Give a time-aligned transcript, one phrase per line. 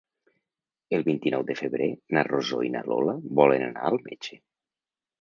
[0.97, 4.45] El vint-i-nou de febrer na Rosó i na Lola volen anar al metge.